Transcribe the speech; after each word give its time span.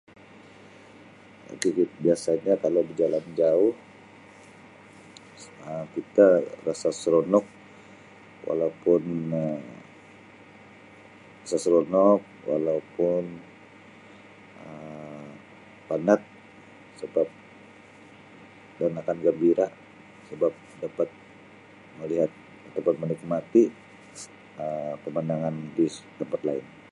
Biasanya 2.03 2.53
kalau 2.63 2.81
bejalan 2.89 3.25
jauh 3.39 3.73
Um 5.67 5.85
kita 5.95 6.25
rasa 6.67 6.89
seronok 7.01 7.45
walaupun 8.47 9.01
Um 9.43 9.63
rasa 11.41 11.57
seronok 11.63 12.21
walaupun 12.49 13.23
Um 14.65 15.29
panat 15.89 16.21
sebab 17.01 17.27
dan 18.79 18.91
akan 19.01 19.17
gembira 19.25 19.67
sebab 20.29 20.53
dapat 20.83 21.09
melihat 21.99 22.31
dapat 22.75 22.95
menikmati 23.01 23.63
Um 24.63 24.93
pemandangan 25.05 25.53
di 25.77 25.85
tempat 26.19 26.41
lain. 26.49 26.67